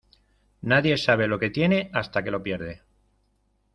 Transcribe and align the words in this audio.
Nadie 0.63 0.97
sabe 0.97 1.27
lo 1.27 1.37
que 1.37 1.51
tiene 1.51 1.91
hasta 1.93 2.23
que 2.23 2.31
lo 2.31 2.41
pierde. 2.41 2.81